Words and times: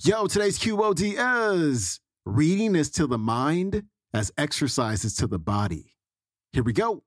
Yo, 0.00 0.26
today's 0.26 0.58
QOD 0.58 1.14
is 1.54 2.00
reading 2.26 2.74
is 2.74 2.90
to 2.90 3.06
the 3.06 3.16
mind 3.16 3.84
as 4.12 4.32
exercise 4.36 5.04
is 5.04 5.14
to 5.14 5.26
the 5.26 5.38
body. 5.38 5.94
Here 6.52 6.64
we 6.64 6.72
go. 6.72 7.04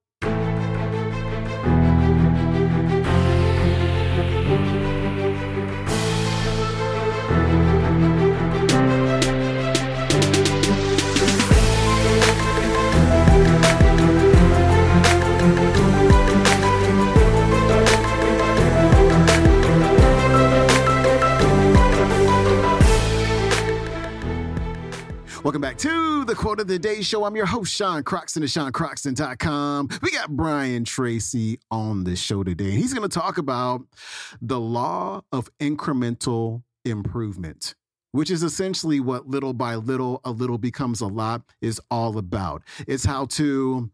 Welcome 25.57 25.71
back 25.71 25.79
to 25.79 26.23
the 26.25 26.35
Quote 26.35 26.59
of 26.59 26.67
the 26.67 26.77
Day 26.77 27.01
Show. 27.01 27.25
I'm 27.25 27.35
your 27.35 27.47
host, 27.47 27.73
Sean 27.73 28.03
Croxton 28.03 28.43
of 28.43 28.49
SeanCroxton.com. 28.49 29.89
We 30.03 30.11
got 30.11 30.29
Brian 30.29 30.83
Tracy 30.83 31.59
on 31.71 32.03
the 32.03 32.15
show 32.15 32.43
today. 32.43 32.65
And 32.65 32.73
he's 32.75 32.93
going 32.93 33.09
to 33.09 33.19
talk 33.19 33.39
about 33.39 33.81
the 34.39 34.59
law 34.59 35.23
of 35.31 35.49
incremental 35.59 36.61
improvement, 36.85 37.73
which 38.11 38.29
is 38.29 38.43
essentially 38.43 38.99
what 38.99 39.25
little 39.25 39.53
by 39.53 39.73
little, 39.73 40.21
a 40.23 40.29
little 40.29 40.59
becomes 40.59 41.01
a 41.01 41.07
lot 41.07 41.41
is 41.59 41.81
all 41.89 42.19
about. 42.19 42.61
It's 42.87 43.05
how 43.05 43.25
to 43.25 43.89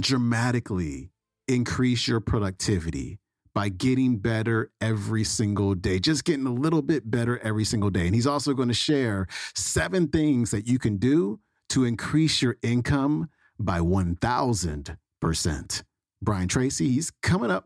dramatically 0.00 1.10
increase 1.48 2.08
your 2.08 2.20
productivity 2.20 3.18
by 3.54 3.68
getting 3.68 4.16
better 4.16 4.70
every 4.80 5.24
single 5.24 5.74
day, 5.74 5.98
just 5.98 6.24
getting 6.24 6.46
a 6.46 6.52
little 6.52 6.82
bit 6.82 7.10
better 7.10 7.38
every 7.38 7.64
single 7.64 7.90
day. 7.90 8.06
And 8.06 8.14
he's 8.14 8.26
also 8.26 8.52
going 8.52 8.68
to 8.68 8.74
share 8.74 9.26
seven 9.54 10.08
things 10.08 10.50
that 10.50 10.66
you 10.66 10.78
can 10.78 10.96
do 10.96 11.40
to 11.70 11.84
increase 11.84 12.42
your 12.42 12.56
income 12.62 13.30
by 13.58 13.78
1000%. 13.78 15.82
Brian 16.20 16.48
Tracy, 16.48 16.90
he's 16.90 17.10
coming 17.22 17.50
up. 17.50 17.64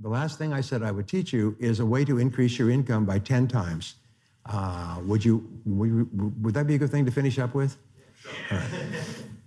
The 0.00 0.08
last 0.08 0.38
thing 0.38 0.52
I 0.52 0.60
said 0.60 0.82
I 0.82 0.90
would 0.90 1.08
teach 1.08 1.32
you 1.32 1.56
is 1.58 1.80
a 1.80 1.86
way 1.86 2.04
to 2.04 2.18
increase 2.18 2.58
your 2.58 2.70
income 2.70 3.04
by 3.04 3.18
10 3.18 3.48
times. 3.48 3.96
Uh, 4.46 5.00
would, 5.04 5.24
you, 5.24 5.46
would, 5.66 5.88
you, 5.88 6.32
would 6.40 6.54
that 6.54 6.66
be 6.66 6.76
a 6.76 6.78
good 6.78 6.90
thing 6.90 7.04
to 7.04 7.10
finish 7.10 7.38
up 7.38 7.54
with? 7.54 7.76
All 8.50 8.58
right. 8.58 8.68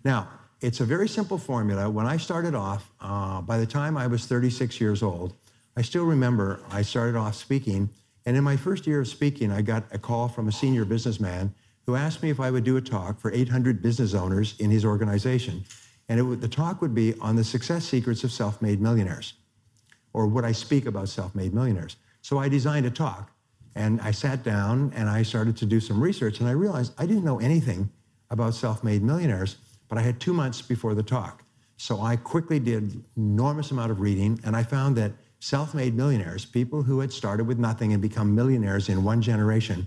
Now, 0.03 0.29
it's 0.61 0.79
a 0.79 0.85
very 0.85 1.07
simple 1.07 1.37
formula. 1.37 1.89
When 1.89 2.05
I 2.05 2.17
started 2.17 2.53
off, 2.53 2.91
uh, 3.01 3.41
by 3.41 3.57
the 3.57 3.65
time 3.65 3.97
I 3.97 4.05
was 4.07 4.25
36 4.25 4.79
years 4.79 5.01
old, 5.01 5.33
I 5.75 5.81
still 5.81 6.05
remember 6.05 6.61
I 6.69 6.83
started 6.83 7.15
off 7.15 7.35
speaking. 7.35 7.89
And 8.25 8.37
in 8.37 8.43
my 8.43 8.55
first 8.55 8.85
year 8.85 9.01
of 9.01 9.07
speaking, 9.07 9.51
I 9.51 9.63
got 9.63 9.83
a 9.91 9.97
call 9.97 10.27
from 10.27 10.47
a 10.47 10.51
senior 10.51 10.85
businessman 10.85 11.53
who 11.87 11.95
asked 11.95 12.21
me 12.21 12.29
if 12.29 12.39
I 12.39 12.51
would 12.51 12.63
do 12.63 12.77
a 12.77 12.81
talk 12.81 13.19
for 13.19 13.31
800 13.31 13.81
business 13.81 14.13
owners 14.13 14.55
in 14.59 14.69
his 14.69 14.85
organization. 14.85 15.65
And 16.07 16.29
would, 16.29 16.41
the 16.41 16.47
talk 16.47 16.81
would 16.81 16.93
be 16.93 17.15
on 17.19 17.35
the 17.35 17.43
success 17.43 17.85
secrets 17.85 18.23
of 18.23 18.31
self 18.31 18.61
made 18.61 18.81
millionaires, 18.81 19.33
or 20.13 20.27
would 20.27 20.45
I 20.45 20.51
speak 20.51 20.85
about 20.85 21.09
self 21.09 21.33
made 21.33 21.53
millionaires? 21.53 21.95
So 22.21 22.37
I 22.37 22.49
designed 22.49 22.85
a 22.85 22.91
talk. 22.91 23.31
And 23.73 24.01
I 24.01 24.11
sat 24.11 24.43
down 24.43 24.91
and 24.97 25.09
I 25.09 25.23
started 25.23 25.55
to 25.57 25.65
do 25.65 25.79
some 25.79 26.01
research. 26.01 26.41
And 26.41 26.49
I 26.49 26.51
realized 26.51 26.91
I 26.97 27.05
didn't 27.05 27.23
know 27.23 27.39
anything 27.39 27.89
about 28.29 28.53
self 28.53 28.83
made 28.83 29.01
millionaires 29.01 29.55
but 29.91 29.97
I 29.97 30.03
had 30.03 30.21
two 30.21 30.33
months 30.33 30.61
before 30.61 30.95
the 30.95 31.03
talk. 31.03 31.43
So 31.75 31.99
I 31.99 32.15
quickly 32.15 32.59
did 32.59 33.03
enormous 33.17 33.71
amount 33.71 33.91
of 33.91 33.99
reading, 33.99 34.39
and 34.45 34.55
I 34.55 34.63
found 34.63 34.95
that 34.95 35.11
self-made 35.41 35.95
millionaires, 35.95 36.45
people 36.45 36.81
who 36.81 37.01
had 37.01 37.11
started 37.11 37.45
with 37.45 37.59
nothing 37.59 37.91
and 37.91 38.01
become 38.01 38.33
millionaires 38.33 38.87
in 38.87 39.03
one 39.03 39.21
generation, 39.21 39.85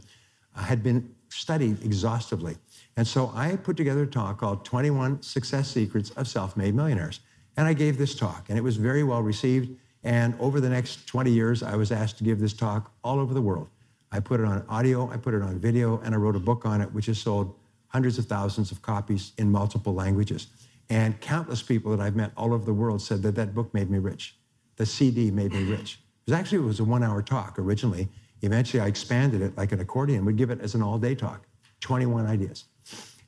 uh, 0.54 0.60
had 0.60 0.82
been 0.82 1.14
studied 1.30 1.82
exhaustively. 1.82 2.58
And 2.98 3.06
so 3.06 3.32
I 3.34 3.56
put 3.56 3.78
together 3.78 4.02
a 4.02 4.06
talk 4.06 4.40
called 4.40 4.62
21 4.66 5.22
Success 5.22 5.70
Secrets 5.70 6.10
of 6.10 6.28
Self-Made 6.28 6.74
Millionaires. 6.74 7.20
And 7.56 7.66
I 7.66 7.72
gave 7.72 7.96
this 7.96 8.14
talk, 8.14 8.50
and 8.50 8.58
it 8.58 8.62
was 8.62 8.76
very 8.76 9.04
well 9.04 9.22
received. 9.22 9.74
And 10.02 10.34
over 10.38 10.60
the 10.60 10.68
next 10.68 11.06
20 11.06 11.30
years, 11.30 11.62
I 11.62 11.76
was 11.76 11.90
asked 11.90 12.18
to 12.18 12.24
give 12.24 12.40
this 12.40 12.52
talk 12.52 12.92
all 13.02 13.18
over 13.18 13.32
the 13.32 13.40
world. 13.40 13.68
I 14.12 14.20
put 14.20 14.40
it 14.40 14.44
on 14.44 14.66
audio, 14.68 15.10
I 15.10 15.16
put 15.16 15.32
it 15.32 15.40
on 15.40 15.58
video, 15.58 15.98
and 16.04 16.14
I 16.14 16.18
wrote 16.18 16.36
a 16.36 16.40
book 16.40 16.66
on 16.66 16.82
it, 16.82 16.92
which 16.92 17.06
has 17.06 17.18
sold 17.18 17.54
hundreds 17.94 18.18
of 18.18 18.26
thousands 18.26 18.72
of 18.72 18.82
copies 18.82 19.30
in 19.38 19.52
multiple 19.52 19.94
languages. 19.94 20.48
And 20.90 21.18
countless 21.20 21.62
people 21.62 21.92
that 21.92 22.00
I've 22.00 22.16
met 22.16 22.32
all 22.36 22.52
over 22.52 22.64
the 22.64 22.74
world 22.74 23.00
said 23.00 23.22
that 23.22 23.36
that 23.36 23.54
book 23.54 23.72
made 23.72 23.88
me 23.88 23.98
rich. 23.98 24.36
The 24.74 24.84
CD 24.84 25.30
made 25.30 25.52
me 25.52 25.62
rich. 25.62 26.00
It 26.26 26.32
was 26.32 26.40
actually 26.40 26.58
it 26.58 26.66
was 26.66 26.80
a 26.80 26.84
one-hour 26.84 27.22
talk 27.22 27.56
originally. 27.56 28.08
Eventually, 28.42 28.80
I 28.80 28.86
expanded 28.88 29.42
it 29.42 29.56
like 29.56 29.70
an 29.70 29.78
accordion. 29.78 30.24
Would 30.24 30.36
give 30.36 30.50
it 30.50 30.60
as 30.60 30.74
an 30.74 30.82
all-day 30.82 31.14
talk, 31.14 31.46
21 31.82 32.26
ideas. 32.26 32.64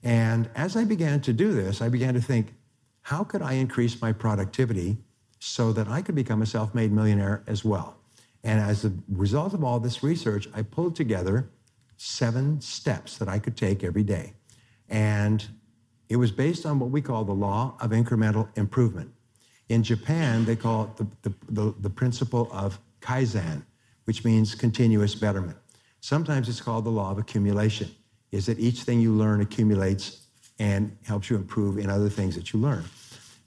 And 0.02 0.50
as 0.56 0.76
I 0.76 0.82
began 0.82 1.20
to 1.20 1.32
do 1.32 1.52
this, 1.52 1.80
I 1.80 1.88
began 1.88 2.14
to 2.14 2.20
think, 2.20 2.52
how 3.02 3.22
could 3.22 3.42
I 3.42 3.52
increase 3.52 4.02
my 4.02 4.10
productivity 4.10 4.96
so 5.38 5.72
that 5.74 5.86
I 5.86 6.02
could 6.02 6.16
become 6.16 6.42
a 6.42 6.46
self-made 6.46 6.90
millionaire 6.90 7.44
as 7.46 7.64
well? 7.64 7.98
And 8.42 8.58
as 8.58 8.84
a 8.84 8.92
result 9.08 9.54
of 9.54 9.62
all 9.62 9.78
this 9.78 10.02
research, 10.02 10.48
I 10.52 10.62
pulled 10.62 10.96
together 10.96 11.48
seven 11.98 12.60
steps 12.60 13.16
that 13.18 13.28
I 13.28 13.38
could 13.38 13.56
take 13.56 13.84
every 13.84 14.02
day. 14.02 14.32
And 14.88 15.44
it 16.08 16.16
was 16.16 16.30
based 16.30 16.64
on 16.66 16.78
what 16.78 16.90
we 16.90 17.00
call 17.00 17.24
the 17.24 17.32
law 17.32 17.76
of 17.80 17.90
incremental 17.90 18.48
improvement. 18.56 19.12
In 19.68 19.82
Japan, 19.82 20.44
they 20.44 20.56
call 20.56 20.84
it 20.84 20.96
the, 20.96 21.06
the, 21.22 21.34
the, 21.50 21.74
the 21.80 21.90
principle 21.90 22.48
of 22.52 22.78
kaizen, 23.00 23.62
which 24.04 24.24
means 24.24 24.54
continuous 24.54 25.14
betterment. 25.14 25.56
Sometimes 26.00 26.48
it's 26.48 26.60
called 26.60 26.84
the 26.84 26.90
law 26.90 27.10
of 27.10 27.18
accumulation, 27.18 27.90
is 28.30 28.46
that 28.46 28.60
each 28.60 28.82
thing 28.82 29.00
you 29.00 29.12
learn 29.12 29.40
accumulates 29.40 30.26
and 30.58 30.96
helps 31.04 31.28
you 31.28 31.36
improve 31.36 31.78
in 31.78 31.90
other 31.90 32.08
things 32.08 32.36
that 32.36 32.52
you 32.52 32.60
learn. 32.60 32.84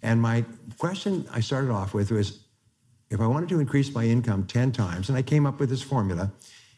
And 0.04 0.22
my 0.22 0.44
question 0.78 1.28
I 1.32 1.40
started 1.40 1.72
off 1.72 1.94
with 1.94 2.12
was 2.12 2.42
if 3.10 3.20
I 3.20 3.28
wanted 3.28 3.50
to 3.50 3.60
increase 3.60 3.94
my 3.94 4.04
income 4.04 4.46
10 4.46 4.72
times, 4.72 5.10
and 5.10 5.18
I 5.18 5.22
came 5.22 5.46
up 5.46 5.60
with 5.60 5.70
this 5.70 5.82
formula, 5.82 6.32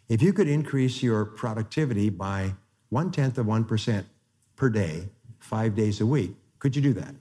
if 0.07 0.21
you 0.21 0.33
could 0.33 0.47
increase 0.47 1.03
your 1.03 1.25
productivity 1.25 2.09
by 2.09 2.53
one 2.89 3.11
tenth 3.11 3.37
of 3.37 3.45
1% 3.45 4.05
per 4.61 4.69
day, 4.69 5.09
five 5.39 5.73
days 5.73 6.01
a 6.01 6.05
week. 6.05 6.35
Could 6.59 6.75
you 6.75 6.83
do 6.83 6.93
that? 6.93 7.15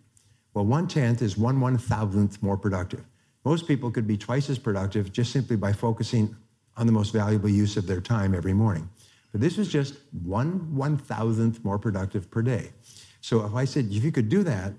Well, 0.53 0.67
one 0.67 0.87
tenth 0.87 1.23
is 1.23 1.39
one 1.39 1.59
one 1.59 1.78
thousandth 1.78 2.43
more 2.43 2.59
productive. 2.59 3.03
Most 3.47 3.67
people 3.67 3.91
could 3.91 4.06
be 4.06 4.19
twice 4.19 4.51
as 4.51 4.59
productive 4.59 5.11
just 5.11 5.33
simply 5.33 5.56
by 5.56 5.73
focusing 5.73 6.37
on 6.77 6.84
the 6.84 6.93
most 6.93 7.15
valuable 7.15 7.49
use 7.49 7.78
of 7.78 7.87
their 7.87 8.03
time 8.03 8.34
every 8.34 8.53
morning. 8.53 8.91
But 9.33 9.41
this 9.41 9.56
was 9.56 9.69
just 9.69 9.95
one 10.23 10.77
one 10.77 10.99
thousandth 10.99 11.65
more 11.65 11.78
productive 11.78 12.31
per 12.31 12.43
day. 12.43 12.73
So 13.23 13.47
if 13.47 13.55
I 13.55 13.65
said, 13.65 13.87
if 13.91 14.05
you 14.05 14.12
could 14.12 14.28
do 14.28 14.43
that, 14.43 14.75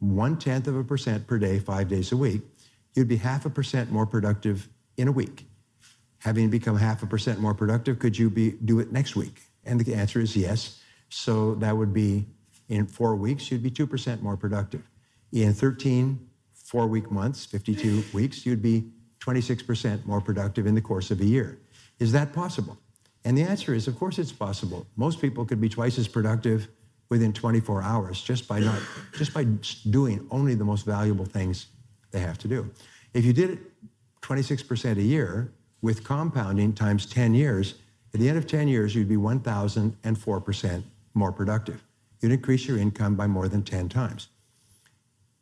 one 0.00 0.36
tenth 0.36 0.66
of 0.66 0.76
a 0.76 0.84
percent 0.84 1.26
per 1.26 1.38
day, 1.38 1.58
five 1.58 1.88
days 1.88 2.12
a 2.12 2.16
week, 2.18 2.42
you'd 2.92 3.08
be 3.08 3.16
half 3.16 3.46
a 3.46 3.50
percent 3.50 3.90
more 3.90 4.04
productive 4.04 4.68
in 4.98 5.08
a 5.08 5.12
week. 5.12 5.46
Having 6.18 6.50
become 6.50 6.76
half 6.76 7.02
a 7.02 7.06
percent 7.06 7.40
more 7.40 7.54
productive, 7.54 7.98
could 7.98 8.18
you 8.18 8.28
be, 8.28 8.50
do 8.66 8.80
it 8.80 8.92
next 8.92 9.16
week? 9.16 9.40
And 9.64 9.80
the 9.80 9.94
answer 9.94 10.20
is 10.20 10.36
yes. 10.36 10.79
So 11.10 11.54
that 11.56 11.76
would 11.76 11.92
be 11.92 12.26
in 12.68 12.86
four 12.86 13.16
weeks, 13.16 13.50
you'd 13.50 13.62
be 13.62 13.70
2% 13.70 14.22
more 14.22 14.36
productive. 14.36 14.82
In 15.32 15.52
13 15.52 16.18
four 16.54 16.86
week 16.86 17.10
months, 17.10 17.44
52 17.44 18.04
weeks, 18.14 18.46
you'd 18.46 18.62
be 18.62 18.84
26% 19.18 20.06
more 20.06 20.20
productive 20.20 20.66
in 20.66 20.74
the 20.74 20.80
course 20.80 21.10
of 21.10 21.20
a 21.20 21.24
year. 21.24 21.58
Is 21.98 22.12
that 22.12 22.32
possible? 22.32 22.78
And 23.24 23.36
the 23.36 23.42
answer 23.42 23.74
is, 23.74 23.88
of 23.88 23.98
course, 23.98 24.18
it's 24.18 24.32
possible. 24.32 24.86
Most 24.96 25.20
people 25.20 25.44
could 25.44 25.60
be 25.60 25.68
twice 25.68 25.98
as 25.98 26.06
productive 26.06 26.68
within 27.08 27.32
24 27.32 27.82
hours 27.82 28.22
just 28.22 28.46
by 28.46 28.60
not 28.60 28.80
just 29.18 29.34
by 29.34 29.44
doing 29.90 30.26
only 30.30 30.54
the 30.54 30.64
most 30.64 30.86
valuable 30.86 31.24
things 31.24 31.66
they 32.12 32.20
have 32.20 32.38
to 32.38 32.48
do. 32.48 32.70
If 33.12 33.24
you 33.24 33.32
did 33.32 33.50
it 33.50 33.58
26% 34.22 34.96
a 34.96 35.02
year 35.02 35.52
with 35.82 36.04
compounding 36.04 36.72
times 36.72 37.04
10 37.06 37.34
years, 37.34 37.74
at 38.14 38.20
the 38.20 38.28
end 38.28 38.38
of 38.38 38.46
10 38.46 38.68
years, 38.68 38.94
you'd 38.94 39.08
be 39.08 39.16
1,004% 39.16 40.82
more 41.14 41.32
productive. 41.32 41.84
You'd 42.20 42.32
increase 42.32 42.66
your 42.66 42.78
income 42.78 43.16
by 43.16 43.26
more 43.26 43.48
than 43.48 43.62
10 43.62 43.88
times. 43.88 44.28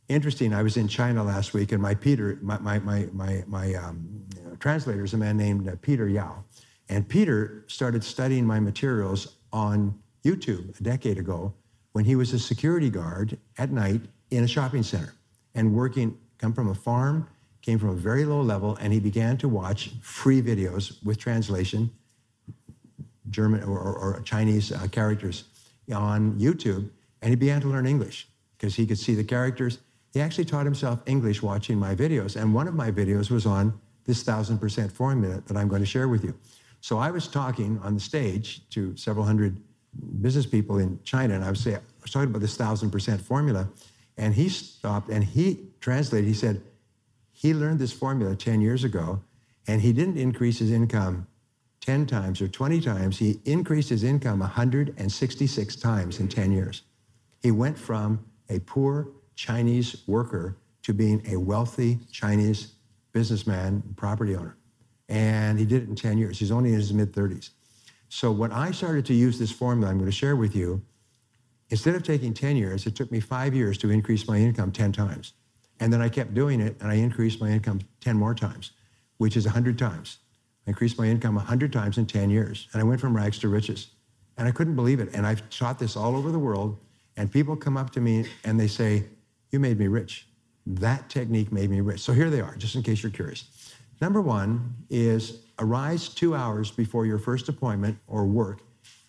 Interesting, 0.08 0.54
I 0.54 0.62
was 0.62 0.76
in 0.76 0.88
China 0.88 1.22
last 1.22 1.52
week, 1.52 1.72
and 1.72 1.82
my 1.82 1.94
Peter, 1.94 2.38
my, 2.40 2.58
my, 2.58 2.78
my, 2.78 3.08
my, 3.12 3.44
my 3.46 3.74
um, 3.74 4.24
translator 4.58 5.04
is 5.04 5.12
a 5.12 5.18
man 5.18 5.36
named 5.36 5.68
uh, 5.68 5.76
Peter 5.82 6.08
Yao. 6.08 6.44
And 6.88 7.06
Peter 7.06 7.64
started 7.66 8.02
studying 8.02 8.46
my 8.46 8.58
materials 8.58 9.36
on 9.52 9.98
YouTube 10.24 10.78
a 10.80 10.82
decade 10.82 11.18
ago 11.18 11.52
when 11.92 12.04
he 12.04 12.16
was 12.16 12.32
a 12.32 12.38
security 12.38 12.88
guard 12.88 13.36
at 13.58 13.70
night 13.70 14.00
in 14.30 14.44
a 14.44 14.48
shopping 14.48 14.82
center 14.82 15.14
and 15.54 15.74
working, 15.74 16.16
come 16.38 16.54
from 16.54 16.70
a 16.70 16.74
farm, 16.74 17.28
came 17.60 17.78
from 17.78 17.90
a 17.90 17.94
very 17.94 18.24
low 18.24 18.40
level, 18.40 18.76
and 18.76 18.92
he 18.92 19.00
began 19.00 19.36
to 19.36 19.48
watch 19.48 19.90
free 20.00 20.40
videos 20.40 21.04
with 21.04 21.18
translation, 21.18 21.90
German 23.28 23.62
or, 23.64 23.78
or, 23.78 24.14
or 24.16 24.20
Chinese 24.22 24.72
uh, 24.72 24.86
characters 24.90 25.44
on 25.92 26.38
YouTube, 26.38 26.90
and 27.22 27.30
he 27.30 27.36
began 27.36 27.60
to 27.60 27.68
learn 27.68 27.86
English 27.86 28.28
because 28.56 28.74
he 28.74 28.86
could 28.86 28.98
see 28.98 29.14
the 29.14 29.24
characters. 29.24 29.78
He 30.12 30.20
actually 30.20 30.44
taught 30.44 30.64
himself 30.64 31.02
English 31.06 31.42
watching 31.42 31.78
my 31.78 31.94
videos, 31.94 32.40
and 32.40 32.54
one 32.54 32.68
of 32.68 32.74
my 32.74 32.90
videos 32.90 33.30
was 33.30 33.46
on 33.46 33.78
this 34.04 34.22
thousand 34.22 34.58
percent 34.58 34.90
formula 34.90 35.42
that 35.46 35.56
I'm 35.56 35.68
going 35.68 35.82
to 35.82 35.86
share 35.86 36.08
with 36.08 36.24
you. 36.24 36.34
So 36.80 36.98
I 36.98 37.10
was 37.10 37.28
talking 37.28 37.78
on 37.82 37.94
the 37.94 38.00
stage 38.00 38.68
to 38.70 38.96
several 38.96 39.24
hundred 39.24 39.56
business 40.20 40.46
people 40.46 40.78
in 40.78 40.98
China, 41.04 41.34
and 41.34 41.44
I 41.44 41.50
was, 41.50 41.60
say, 41.60 41.74
I 41.74 41.80
was 42.02 42.10
talking 42.10 42.30
about 42.30 42.40
this 42.40 42.56
thousand 42.56 42.90
percent 42.90 43.20
formula, 43.20 43.68
and 44.16 44.34
he 44.34 44.48
stopped 44.48 45.10
and 45.10 45.24
he 45.24 45.60
translated. 45.80 46.26
He 46.28 46.34
said 46.34 46.62
he 47.32 47.54
learned 47.54 47.78
this 47.78 47.92
formula 47.92 48.34
10 48.34 48.60
years 48.60 48.82
ago, 48.82 49.20
and 49.68 49.80
he 49.80 49.92
didn't 49.92 50.16
increase 50.16 50.58
his 50.58 50.72
income 50.72 51.26
10 51.88 52.04
times 52.04 52.42
or 52.42 52.48
20 52.48 52.82
times. 52.82 53.18
He 53.18 53.40
increased 53.46 53.88
his 53.88 54.04
income 54.04 54.40
166 54.40 55.76
times 55.76 56.20
in 56.20 56.28
10 56.28 56.52
years. 56.52 56.82
He 57.40 57.50
went 57.50 57.78
from 57.78 58.26
a 58.50 58.58
poor 58.58 59.08
Chinese 59.36 60.02
worker 60.06 60.58
to 60.82 60.92
being 60.92 61.22
a 61.30 61.38
wealthy 61.38 61.98
Chinese 62.12 62.74
businessman, 63.12 63.82
property 63.96 64.36
owner. 64.36 64.58
And 65.08 65.58
he 65.58 65.64
did 65.64 65.84
it 65.84 65.88
in 65.88 65.94
10 65.94 66.18
years. 66.18 66.38
He's 66.38 66.50
only 66.50 66.74
in 66.74 66.78
his 66.78 66.92
mid 66.92 67.14
30s. 67.14 67.52
So 68.10 68.30
when 68.32 68.52
I 68.52 68.70
started 68.70 69.06
to 69.06 69.14
use 69.14 69.38
this 69.38 69.50
formula 69.50 69.90
I'm 69.90 69.96
going 69.96 70.10
to 70.10 70.14
share 70.14 70.36
with 70.36 70.54
you, 70.54 70.82
instead 71.70 71.94
of 71.94 72.02
taking 72.02 72.34
10 72.34 72.56
years, 72.56 72.86
it 72.86 72.96
took 72.96 73.10
me 73.10 73.18
five 73.18 73.54
years 73.54 73.78
to 73.78 73.88
increase 73.88 74.28
my 74.28 74.36
income 74.36 74.72
10 74.72 74.92
times. 74.92 75.32
And 75.80 75.90
then 75.90 76.02
I 76.02 76.10
kept 76.10 76.34
doing 76.34 76.60
it 76.60 76.76
and 76.82 76.90
I 76.90 76.96
increased 76.96 77.40
my 77.40 77.48
income 77.48 77.80
10 78.02 78.14
more 78.14 78.34
times, 78.34 78.72
which 79.16 79.38
is 79.38 79.46
100 79.46 79.78
times. 79.78 80.18
Increased 80.68 80.98
my 80.98 81.06
income 81.06 81.34
100 81.34 81.72
times 81.72 81.96
in 81.96 82.04
10 82.04 82.28
years. 82.28 82.68
And 82.72 82.82
I 82.82 82.84
went 82.84 83.00
from 83.00 83.16
rags 83.16 83.38
to 83.38 83.48
riches. 83.48 83.88
And 84.36 84.46
I 84.46 84.50
couldn't 84.50 84.76
believe 84.76 85.00
it. 85.00 85.08
And 85.14 85.26
I've 85.26 85.48
taught 85.48 85.78
this 85.78 85.96
all 85.96 86.14
over 86.14 86.30
the 86.30 86.38
world. 86.38 86.78
And 87.16 87.32
people 87.32 87.56
come 87.56 87.78
up 87.78 87.90
to 87.92 88.00
me 88.00 88.26
and 88.44 88.60
they 88.60 88.68
say, 88.68 89.04
You 89.50 89.60
made 89.60 89.78
me 89.78 89.86
rich. 89.86 90.26
That 90.66 91.08
technique 91.08 91.50
made 91.50 91.70
me 91.70 91.80
rich. 91.80 92.00
So 92.00 92.12
here 92.12 92.28
they 92.28 92.42
are, 92.42 92.54
just 92.56 92.74
in 92.74 92.82
case 92.82 93.02
you're 93.02 93.10
curious. 93.10 93.74
Number 94.02 94.20
one 94.20 94.74
is 94.90 95.38
arise 95.58 96.10
two 96.10 96.36
hours 96.36 96.70
before 96.70 97.06
your 97.06 97.18
first 97.18 97.48
appointment 97.48 97.98
or 98.06 98.26
work 98.26 98.60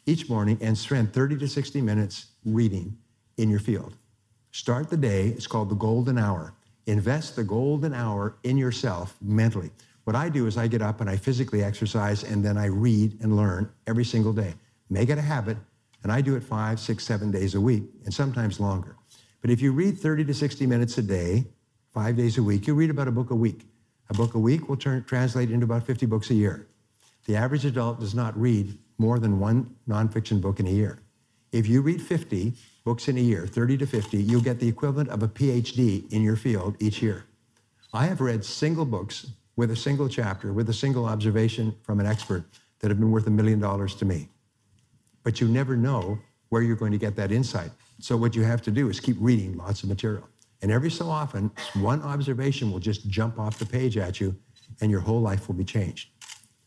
each 0.06 0.30
morning 0.30 0.58
and 0.62 0.78
spend 0.78 1.14
30 1.14 1.38
to 1.40 1.48
60 1.48 1.82
minutes 1.82 2.28
reading 2.46 2.98
in 3.36 3.50
your 3.50 3.60
field. 3.60 3.96
Start 4.52 4.90
the 4.90 4.98
day, 4.98 5.28
it's 5.28 5.46
called 5.46 5.70
the 5.70 5.76
golden 5.76 6.18
hour. 6.18 6.54
Invest 6.88 7.36
the 7.36 7.44
golden 7.44 7.94
hour 7.94 8.38
in 8.44 8.58
yourself 8.58 9.16
mentally. 9.22 9.72
What 10.10 10.16
I 10.16 10.28
do 10.28 10.48
is 10.48 10.58
I 10.58 10.66
get 10.66 10.82
up 10.82 11.02
and 11.02 11.08
I 11.08 11.18
physically 11.18 11.64
exercise 11.64 12.24
and 12.24 12.44
then 12.44 12.58
I 12.58 12.66
read 12.66 13.20
and 13.22 13.36
learn 13.36 13.72
every 13.86 14.04
single 14.04 14.34
day. 14.34 14.56
Make 14.90 15.10
it 15.10 15.20
a 15.20 15.22
habit, 15.22 15.56
and 16.02 16.12
I 16.12 16.20
do 16.20 16.36
it 16.36 16.42
five, 16.42 16.80
six, 16.80 17.04
seven 17.04 17.30
days 17.30 17.54
a 17.54 17.62
week, 17.62 17.84
and 18.06 18.12
sometimes 18.12 18.60
longer. 18.60 18.96
But 19.42 19.52
if 19.52 19.62
you 19.62 19.72
read 19.72 20.00
30 20.00 20.26
to 20.26 20.34
60 20.34 20.66
minutes 20.66 20.98
a 20.98 21.04
day, 21.04 21.46
five 21.94 22.18
days 22.18 22.40
a 22.40 22.42
week, 22.42 22.66
you 22.66 22.74
read 22.74 22.90
about 22.90 23.08
a 23.08 23.12
book 23.12 23.30
a 23.30 23.36
week. 23.36 23.68
A 24.10 24.16
book 24.16 24.34
a 24.34 24.40
week 24.40 24.68
will 24.68 24.78
turn, 24.78 25.04
translate 25.04 25.52
into 25.52 25.66
about 25.66 25.84
50 25.84 26.08
books 26.08 26.32
a 26.32 26.34
year. 26.34 26.66
The 27.28 27.36
average 27.36 27.66
adult 27.66 28.00
does 28.00 28.16
not 28.16 28.36
read 28.36 28.80
more 28.98 29.20
than 29.20 29.40
one 29.40 29.76
nonfiction 29.88 30.42
book 30.42 30.60
in 30.60 30.66
a 30.66 30.72
year. 30.72 31.04
If 31.52 31.68
you 31.68 31.84
read 31.84 32.02
50 32.02 32.54
books 32.84 33.10
in 33.10 33.16
a 33.20 33.22
year, 33.22 33.46
30 33.46 33.78
to 33.78 33.86
50, 33.86 34.18
you'll 34.18 34.42
get 34.42 34.60
the 34.60 34.68
equivalent 34.68 35.10
of 35.10 35.22
a 35.22 35.28
PhD 35.28 36.12
in 36.12 36.24
your 36.24 36.36
field 36.36 36.78
each 36.80 37.00
year. 37.00 37.26
I 37.94 38.08
have 38.08 38.22
read 38.22 38.44
single 38.44 38.86
books 38.86 39.34
with 39.60 39.72
a 39.72 39.76
single 39.76 40.08
chapter, 40.08 40.54
with 40.54 40.70
a 40.70 40.74
single 40.74 41.06
observation 41.06 41.76
from 41.84 42.00
an 42.00 42.06
expert 42.06 42.46
that 42.80 42.88
have 42.88 42.98
been 42.98 43.12
worth 43.12 43.28
a 43.28 43.30
million 43.30 43.60
dollars 43.60 43.94
to 43.94 44.06
me. 44.06 44.30
But 45.24 45.42
you 45.42 45.50
never 45.50 45.76
know 45.76 46.18
where 46.48 46.62
you're 46.62 46.78
going 46.78 46.94
to 46.94 46.98
get 46.98 47.18
that 47.18 47.30
insight. 47.30 47.70
So 48.00 48.16
what 48.16 48.38
you 48.38 48.44
have 48.44 48.62
to 48.62 48.72
do 48.72 48.88
is 48.88 49.02
keep 49.02 49.18
reading 49.20 49.58
lots 49.58 49.84
of 49.84 49.90
material. 49.90 50.24
And 50.62 50.72
every 50.72 50.90
so 50.90 51.10
often, 51.10 51.52
one 51.74 52.02
observation 52.04 52.72
will 52.72 52.80
just 52.80 53.10
jump 53.10 53.38
off 53.38 53.60
the 53.60 53.66
page 53.66 53.98
at 53.98 54.22
you, 54.22 54.34
and 54.80 54.90
your 54.90 55.02
whole 55.02 55.20
life 55.20 55.50
will 55.50 55.56
be 55.56 55.66
changed. 55.66 56.08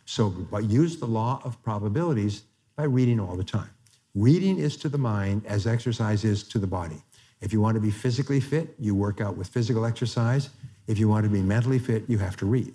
So 0.05 0.29
but 0.29 0.65
use 0.65 0.99
the 0.99 1.07
law 1.07 1.41
of 1.45 1.63
probabilities 1.63 2.43
by 2.77 2.85
reading 2.85 3.19
all 3.19 3.37
the 3.37 3.51
time. 3.59 3.71
Reading 4.15 4.59
is 4.59 4.77
to 4.77 4.91
the 4.91 4.99
mind 4.99 5.47
as 5.47 5.67
exercise 5.67 6.25
is 6.25 6.43
to 6.43 6.59
the 6.59 6.67
body. 6.67 7.03
If 7.41 7.55
you 7.55 7.63
want 7.63 7.75
to 7.77 7.81
be 7.81 7.91
physically 7.91 8.41
fit, 8.41 8.75
you 8.79 8.95
work 8.95 9.23
out 9.23 9.35
with 9.39 9.49
physical 9.49 9.87
exercise. 9.87 10.51
If 10.87 10.99
you 10.99 11.09
want 11.09 11.25
to 11.25 11.31
be 11.31 11.41
mentally 11.41 11.79
fit, 11.79 12.05
you 12.07 12.19
have 12.19 12.37
to 12.37 12.45
read. 12.45 12.75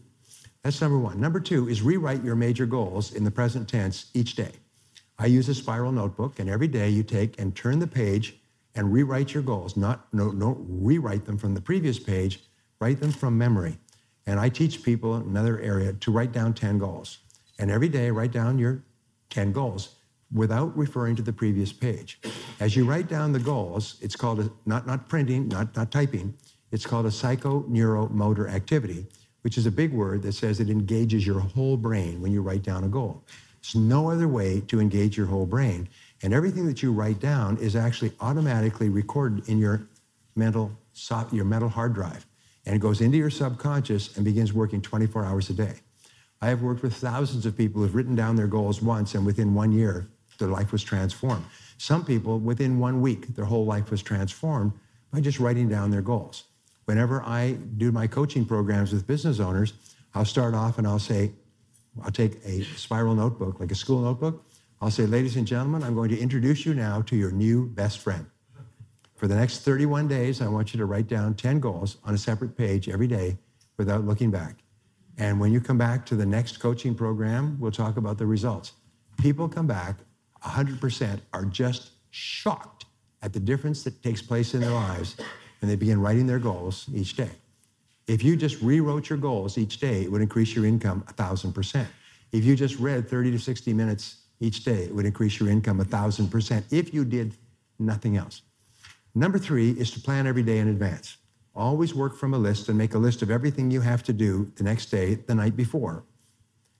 That's 0.67 0.81
number 0.81 0.99
one. 0.99 1.21
Number 1.21 1.39
two 1.39 1.69
is 1.69 1.81
rewrite 1.81 2.25
your 2.25 2.35
major 2.35 2.65
goals 2.65 3.13
in 3.13 3.23
the 3.23 3.31
present 3.31 3.69
tense 3.69 4.07
each 4.13 4.35
day. 4.35 4.51
I 5.17 5.27
use 5.27 5.47
a 5.47 5.55
spiral 5.55 5.93
notebook, 5.93 6.39
and 6.39 6.49
every 6.49 6.67
day 6.67 6.89
you 6.89 7.03
take 7.03 7.39
and 7.39 7.55
turn 7.55 7.79
the 7.79 7.87
page 7.87 8.35
and 8.75 8.91
rewrite 8.91 9.33
your 9.33 9.43
goals. 9.43 9.77
Not 9.77 10.13
no, 10.13 10.29
don't 10.29 10.59
rewrite 10.67 11.23
them 11.23 11.37
from 11.37 11.53
the 11.53 11.61
previous 11.61 11.99
page, 11.99 12.41
write 12.81 12.99
them 12.99 13.13
from 13.13 13.37
memory. 13.37 13.77
And 14.25 14.41
I 14.41 14.49
teach 14.49 14.83
people 14.83 15.15
in 15.15 15.21
another 15.21 15.57
area 15.61 15.93
to 15.93 16.11
write 16.11 16.33
down 16.33 16.53
10 16.53 16.79
goals. 16.79 17.19
And 17.57 17.71
every 17.71 17.87
day, 17.87 18.11
write 18.11 18.33
down 18.33 18.59
your 18.59 18.83
10 19.29 19.53
goals 19.53 19.95
without 20.33 20.77
referring 20.77 21.15
to 21.15 21.21
the 21.21 21.31
previous 21.31 21.71
page. 21.71 22.19
As 22.59 22.75
you 22.75 22.83
write 22.83 23.07
down 23.07 23.31
the 23.31 23.39
goals, 23.39 23.95
it's 24.01 24.17
called 24.17 24.41
a, 24.41 24.51
not, 24.65 24.85
not 24.85 25.07
printing, 25.07 25.47
not, 25.47 25.77
not 25.77 25.91
typing, 25.91 26.33
it's 26.73 26.85
called 26.85 27.05
a 27.05 27.09
psychoneuromotor 27.09 28.51
activity, 28.51 29.05
which 29.47 29.57
is 29.57 29.65
a 29.65 29.71
big 29.71 29.93
word 29.93 30.23
that 30.23 30.33
says 30.33 30.59
it 30.59 30.69
engages 30.69 31.25
your 31.25 31.39
whole 31.39 31.77
brain 31.77 32.19
when 32.21 32.33
you 32.33 32.41
write 32.41 32.63
down 32.63 32.83
a 32.83 32.87
goal. 32.89 33.23
There's 33.61 33.75
no 33.75 34.11
other 34.11 34.27
way 34.27 34.59
to 34.67 34.81
engage 34.81 35.15
your 35.15 35.27
whole 35.27 35.45
brain. 35.45 35.87
And 36.21 36.33
everything 36.33 36.65
that 36.65 36.83
you 36.83 36.91
write 36.91 37.21
down 37.21 37.55
is 37.59 37.73
actually 37.73 38.11
automatically 38.19 38.89
recorded 38.89 39.47
in 39.47 39.57
your 39.57 39.87
mental, 40.35 40.77
your 41.31 41.45
mental 41.45 41.69
hard 41.69 41.93
drive. 41.93 42.25
And 42.65 42.75
it 42.75 42.79
goes 42.79 42.99
into 42.99 43.17
your 43.17 43.29
subconscious 43.29 44.17
and 44.17 44.25
begins 44.25 44.51
working 44.51 44.81
24 44.81 45.23
hours 45.23 45.49
a 45.49 45.53
day. 45.53 45.75
I 46.41 46.49
have 46.49 46.61
worked 46.61 46.83
with 46.83 46.95
thousands 46.95 47.45
of 47.45 47.55
people 47.55 47.81
who've 47.81 47.95
written 47.95 48.17
down 48.17 48.35
their 48.35 48.47
goals 48.47 48.81
once, 48.81 49.15
and 49.15 49.25
within 49.25 49.53
one 49.53 49.71
year, 49.71 50.09
their 50.39 50.49
life 50.49 50.73
was 50.73 50.83
transformed. 50.83 51.45
Some 51.77 52.03
people, 52.03 52.37
within 52.37 52.79
one 52.79 52.99
week, 52.99 53.33
their 53.33 53.45
whole 53.45 53.65
life 53.65 53.91
was 53.91 54.03
transformed 54.03 54.73
by 55.13 55.21
just 55.21 55.39
writing 55.39 55.69
down 55.69 55.89
their 55.89 56.01
goals. 56.01 56.43
Whenever 56.87 57.21
I 57.23 57.57
do 57.75 57.91
my 57.91 58.07
coaching 58.07 58.45
programs 58.45 58.93
with 58.93 59.05
business 59.05 59.41
owners, 59.41 59.73
I'll 60.15 60.23
start 60.23 60.53
off 60.53 60.77
and 60.77 60.87
I'll 60.87 60.99
say, 60.99 61.33
I'll 62.01 62.11
take 62.11 62.37
a 62.45 62.63
spiral 62.63 63.13
notebook, 63.13 63.59
like 63.59 63.71
a 63.71 63.75
school 63.75 63.99
notebook, 63.99 64.45
I'll 64.79 64.89
say, 64.89 65.05
ladies 65.05 65.35
and 65.35 65.45
gentlemen, 65.45 65.83
I'm 65.83 65.95
going 65.95 66.09
to 66.11 66.17
introduce 66.17 66.65
you 66.65 66.73
now 66.73 67.01
to 67.01 67.17
your 67.17 67.31
new 67.31 67.65
best 67.65 67.97
friend. 67.97 68.25
For 69.15 69.27
the 69.27 69.35
next 69.35 69.65
31 69.65 70.07
days, 70.07 70.41
I 70.41 70.47
want 70.47 70.73
you 70.73 70.77
to 70.77 70.85
write 70.85 71.07
down 71.07 71.33
10 71.33 71.59
goals 71.59 71.97
on 72.05 72.13
a 72.13 72.17
separate 72.17 72.55
page 72.55 72.87
every 72.87 73.07
day 73.07 73.37
without 73.75 74.05
looking 74.05 74.31
back. 74.31 74.59
And 75.17 75.41
when 75.41 75.51
you 75.51 75.59
come 75.59 75.77
back 75.77 76.05
to 76.05 76.15
the 76.15 76.25
next 76.25 76.61
coaching 76.61 76.95
program, 76.95 77.59
we'll 77.59 77.71
talk 77.71 77.97
about 77.97 78.17
the 78.17 78.25
results. 78.25 78.71
People 79.17 79.49
come 79.49 79.67
back, 79.67 79.97
100% 80.41 81.19
are 81.33 81.43
just 81.43 81.91
shocked 82.11 82.85
at 83.21 83.33
the 83.33 83.41
difference 83.41 83.83
that 83.83 84.01
takes 84.01 84.21
place 84.21 84.53
in 84.53 84.61
their 84.61 84.71
lives 84.71 85.17
when 85.59 85.69
they 85.69 85.75
begin 85.75 86.01
writing 86.01 86.27
their 86.27 86.39
goals 86.39 86.85
each 86.93 87.15
day. 87.15 87.31
If 88.07 88.23
you 88.23 88.35
just 88.35 88.61
rewrote 88.61 89.09
your 89.09 89.17
goals 89.17 89.57
each 89.57 89.79
day, 89.79 90.03
it 90.03 90.11
would 90.11 90.21
increase 90.21 90.55
your 90.55 90.65
income 90.65 91.03
1,000%. 91.07 91.85
If 92.31 92.45
you 92.45 92.55
just 92.55 92.79
read 92.79 93.09
30 93.09 93.31
to 93.31 93.39
60 93.39 93.73
minutes 93.73 94.17
each 94.39 94.63
day. 94.63 94.83
It 94.83 94.95
would 94.95 95.05
increase 95.05 95.39
your 95.39 95.49
income 95.49 95.79
a 95.79 95.85
1,000% 95.85 96.63
if 96.71 96.93
you 96.93 97.05
did 97.05 97.35
nothing 97.79 98.17
else. 98.17 98.41
Number 99.15 99.39
three 99.39 99.71
is 99.71 99.91
to 99.91 99.99
plan 99.99 100.27
every 100.27 100.43
day 100.43 100.59
in 100.59 100.67
advance. 100.67 101.17
Always 101.55 101.95
work 101.95 102.15
from 102.15 102.33
a 102.33 102.37
list 102.37 102.69
and 102.69 102.77
make 102.77 102.93
a 102.93 102.99
list 102.99 103.21
of 103.23 103.31
everything 103.31 103.71
you 103.71 103.81
have 103.81 104.03
to 104.03 104.13
do 104.13 104.51
the 104.55 104.63
next 104.63 104.87
day, 104.87 105.15
the 105.15 105.33
night 105.33 105.55
before. 105.55 106.03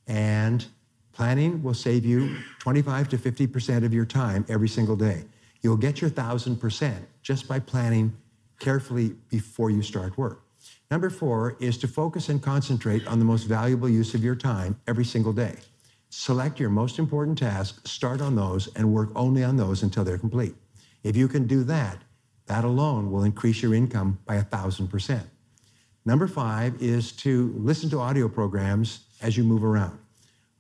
And 0.06 0.66
planning 1.14 1.64
will 1.64 1.74
save 1.74 2.06
you 2.06 2.38
25 2.60 3.10
to 3.10 3.18
50% 3.18 3.84
of 3.84 3.94
your 3.94 4.06
time 4.06 4.46
every 4.48 4.70
single 4.70 4.96
day. 4.96 5.24
You'll 5.62 5.78
get 5.78 6.00
your 6.00 6.12
1,000% 6.12 6.94
just 7.24 7.48
by 7.48 7.60
planning 7.60 8.16
carefully 8.60 9.16
before 9.30 9.70
you 9.70 9.82
start 9.82 10.18
work. 10.18 10.44
Number 10.90 11.10
four 11.10 11.58
is 11.60 11.78
to 11.80 11.88
focus 11.88 12.30
and 12.30 12.42
concentrate 12.42 13.06
on 13.08 13.20
the 13.20 13.26
most 13.26 13.44
valuable 13.44 13.90
use 13.90 14.14
of 14.14 14.24
your 14.24 14.36
time 14.36 14.80
every 14.88 15.06
single 15.06 15.34
day. 15.34 15.56
Select 16.10 16.60
your 16.60 16.70
most 16.70 17.00
important 17.00 17.38
tasks, 17.38 17.90
start 17.90 18.22
on 18.22 18.36
those, 18.36 18.68
and 18.76 18.94
work 18.94 19.10
only 19.16 19.44
on 19.44 19.58
those 19.58 19.84
until 19.84 20.04
they're 20.04 20.18
complete. 20.18 20.56
If 21.04 21.16
you 21.16 21.28
can 21.28 21.46
do 21.46 21.64
that, 21.66 21.98
that 22.48 22.64
alone 22.64 23.12
will 23.12 23.24
increase 23.24 23.62
your 23.62 23.74
income 23.74 24.20
by 24.26 24.36
a 24.36 24.44
thousand 24.44 24.88
percent. 24.88 25.28
Number 26.06 26.28
five 26.28 26.82
is 26.82 27.12
to 27.24 27.54
listen 27.58 27.90
to 27.90 28.00
audio 28.00 28.30
programs 28.30 29.02
as 29.22 29.36
you 29.36 29.44
move 29.44 29.66
around. 29.66 30.00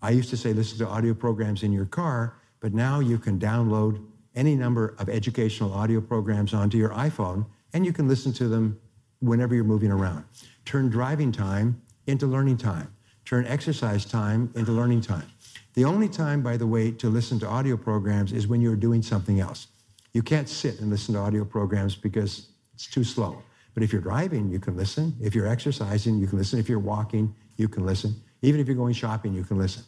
I 0.01 0.11
used 0.11 0.29
to 0.31 0.37
say 0.37 0.51
listen 0.51 0.77
to 0.79 0.87
audio 0.87 1.13
programs 1.13 1.63
in 1.63 1.71
your 1.71 1.85
car, 1.85 2.35
but 2.59 2.73
now 2.73 2.99
you 2.99 3.17
can 3.17 3.39
download 3.39 4.05
any 4.35 4.55
number 4.55 4.95
of 4.99 5.07
educational 5.07 5.73
audio 5.73 6.01
programs 6.01 6.53
onto 6.53 6.77
your 6.77 6.89
iPhone 6.89 7.45
and 7.73 7.85
you 7.85 7.93
can 7.93 8.07
listen 8.07 8.33
to 8.33 8.47
them 8.47 8.79
whenever 9.19 9.55
you're 9.55 9.63
moving 9.63 9.91
around. 9.91 10.23
Turn 10.65 10.89
driving 10.89 11.31
time 11.31 11.81
into 12.07 12.27
learning 12.27 12.57
time. 12.57 12.93
Turn 13.25 13.45
exercise 13.45 14.05
time 14.05 14.51
into 14.55 14.71
learning 14.71 15.01
time. 15.01 15.27
The 15.73 15.85
only 15.85 16.09
time, 16.09 16.41
by 16.41 16.57
the 16.57 16.65
way, 16.65 16.91
to 16.91 17.09
listen 17.09 17.39
to 17.39 17.47
audio 17.47 17.77
programs 17.77 18.31
is 18.31 18.47
when 18.47 18.61
you're 18.61 18.75
doing 18.75 19.01
something 19.01 19.39
else. 19.39 19.67
You 20.13 20.23
can't 20.23 20.49
sit 20.49 20.79
and 20.79 20.89
listen 20.89 21.13
to 21.13 21.19
audio 21.19 21.45
programs 21.45 21.95
because 21.95 22.47
it's 22.73 22.87
too 22.87 23.03
slow. 23.03 23.43
But 23.73 23.83
if 23.83 23.93
you're 23.93 24.01
driving, 24.01 24.49
you 24.49 24.59
can 24.59 24.75
listen. 24.75 25.15
If 25.21 25.35
you're 25.35 25.47
exercising, 25.47 26.17
you 26.17 26.25
can 26.25 26.39
listen. 26.39 26.57
If 26.57 26.67
you're 26.67 26.79
walking, 26.79 27.35
you 27.57 27.67
can 27.67 27.85
listen. 27.85 28.15
Even 28.41 28.59
if 28.59 28.67
you're 28.67 28.75
going 28.75 28.93
shopping, 28.93 29.33
you 29.33 29.43
can 29.43 29.57
listen. 29.57 29.83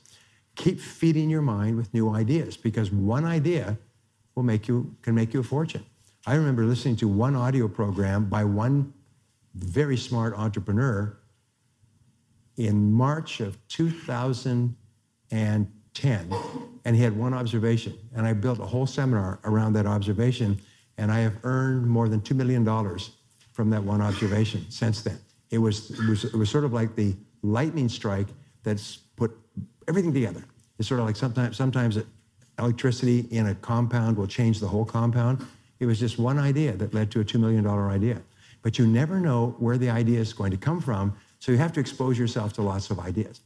Keep 0.55 0.79
feeding 0.79 1.29
your 1.29 1.41
mind 1.41 1.77
with 1.77 1.91
new 1.93 2.13
ideas 2.13 2.57
because 2.57 2.91
one 2.91 3.25
idea 3.25 3.77
will 4.36 4.43
make 4.43 4.67
you, 4.67 4.95
can 5.01 5.15
make 5.15 5.33
you 5.33 5.39
a 5.39 5.43
fortune. 5.43 5.83
I 6.25 6.35
remember 6.35 6.65
listening 6.65 6.95
to 6.97 7.07
one 7.07 7.35
audio 7.35 7.67
program 7.67 8.25
by 8.25 8.43
one 8.43 8.93
very 9.55 9.97
smart 9.97 10.33
entrepreneur 10.35 11.17
in 12.57 12.91
March 12.91 13.39
of 13.39 13.57
2010, 13.69 16.33
and 16.85 16.95
he 16.95 17.01
had 17.01 17.17
one 17.17 17.33
observation. 17.33 17.97
And 18.13 18.27
I 18.27 18.33
built 18.33 18.59
a 18.59 18.65
whole 18.65 18.85
seminar 18.85 19.39
around 19.45 19.73
that 19.73 19.85
observation, 19.85 20.59
and 20.97 21.11
I 21.11 21.19
have 21.19 21.38
earned 21.43 21.88
more 21.88 22.09
than 22.09 22.19
$2 22.19 22.35
million 22.35 22.65
from 23.53 23.69
that 23.69 23.81
one 23.81 24.01
observation 24.01 24.65
since 24.69 25.01
then. 25.01 25.19
It 25.51 25.57
was, 25.57 25.91
it 25.91 26.07
was, 26.07 26.25
it 26.25 26.35
was 26.35 26.49
sort 26.49 26.65
of 26.65 26.73
like 26.73 26.95
the 26.95 27.15
lightning 27.41 27.88
strike 27.88 28.27
that's 28.63 28.97
put 29.15 29.31
everything 29.88 30.13
together. 30.13 30.43
It's 30.77 30.89
sort 30.89 30.99
of 30.99 31.05
like 31.05 31.15
sometimes, 31.15 31.55
sometimes 31.55 31.97
electricity 32.59 33.25
in 33.31 33.47
a 33.47 33.55
compound 33.55 34.17
will 34.17 34.27
change 34.27 34.59
the 34.59 34.67
whole 34.67 34.85
compound. 34.85 35.45
It 35.79 35.86
was 35.86 36.00
just 36.00 36.19
one 36.19 36.38
idea 36.38 36.74
that 36.74 36.93
led 36.93 37.12
to 37.12 37.21
a 37.21 37.25
$2 37.25 37.39
million 37.39 37.65
idea. 37.67 38.21
But 38.62 38.77
you 38.77 38.86
never 38.86 39.19
know 39.19 39.55
where 39.59 39.77
the 39.77 39.89
idea 39.89 40.19
is 40.19 40.33
going 40.33 40.51
to 40.51 40.57
come 40.57 40.81
from, 40.81 41.15
so 41.39 41.51
you 41.51 41.57
have 41.57 41.74
to 41.74 41.79
expose 41.79 42.19
yourself 42.19 42.53
to 42.53 42.62
lots 42.62 42.89
of 42.89 43.00
ideas. 43.00 43.39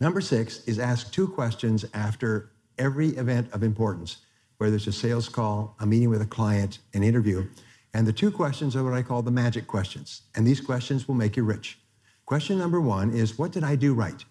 Number 0.00 0.20
six 0.20 0.62
is 0.66 0.78
ask 0.78 1.12
two 1.12 1.26
questions 1.26 1.84
after 1.94 2.50
every 2.78 3.08
event 3.10 3.52
of 3.52 3.62
importance, 3.62 4.18
whether 4.58 4.76
it's 4.76 4.86
a 4.86 4.92
sales 4.92 5.28
call, 5.28 5.74
a 5.80 5.86
meeting 5.86 6.10
with 6.10 6.22
a 6.22 6.26
client, 6.26 6.78
an 6.94 7.02
interview. 7.02 7.46
And 7.94 8.06
the 8.06 8.12
two 8.12 8.30
questions 8.30 8.76
are 8.76 8.84
what 8.84 8.92
I 8.92 9.02
call 9.02 9.22
the 9.22 9.30
magic 9.30 9.66
questions. 9.66 10.22
And 10.34 10.46
these 10.46 10.60
questions 10.60 11.08
will 11.08 11.14
make 11.14 11.36
you 11.36 11.44
rich. 11.44 11.78
Question 12.26 12.58
number 12.58 12.80
one 12.80 13.10
is 13.10 13.38
What 13.38 13.52
did 13.52 13.64
I 13.64 13.74
do 13.74 13.94
right? 13.94 14.24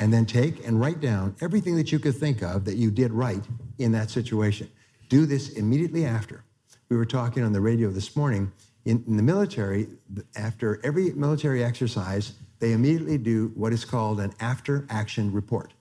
And 0.00 0.12
then 0.12 0.26
take 0.26 0.66
and 0.66 0.80
write 0.80 1.00
down 1.00 1.34
everything 1.40 1.76
that 1.76 1.90
you 1.90 1.98
could 1.98 2.14
think 2.14 2.42
of 2.42 2.64
that 2.66 2.76
you 2.76 2.90
did 2.90 3.12
right 3.12 3.42
in 3.78 3.92
that 3.92 4.10
situation. 4.10 4.70
Do 5.08 5.26
this 5.26 5.50
immediately 5.50 6.04
after. 6.04 6.42
We 6.88 6.96
were 6.96 7.04
talking 7.04 7.42
on 7.42 7.52
the 7.52 7.60
radio 7.60 7.90
this 7.90 8.16
morning. 8.16 8.52
In, 8.84 9.04
in 9.06 9.16
the 9.16 9.22
military, 9.22 9.88
after 10.36 10.80
every 10.84 11.12
military 11.12 11.62
exercise, 11.62 12.34
they 12.58 12.72
immediately 12.72 13.18
do 13.18 13.52
what 13.54 13.72
is 13.72 13.84
called 13.84 14.20
an 14.20 14.32
after 14.40 14.86
action 14.90 15.32
report. 15.32 15.72